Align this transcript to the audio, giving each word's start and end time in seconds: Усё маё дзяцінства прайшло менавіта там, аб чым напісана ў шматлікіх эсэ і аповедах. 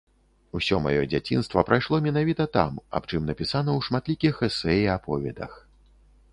Усё 0.59 0.77
маё 0.85 1.01
дзяцінства 1.11 1.63
прайшло 1.67 1.99
менавіта 2.07 2.43
там, 2.57 2.81
аб 3.01 3.07
чым 3.11 3.29
напісана 3.29 3.69
ў 3.77 3.79
шматлікіх 3.91 4.33
эсэ 4.51 4.73
і 4.83 4.93
аповедах. 4.99 5.51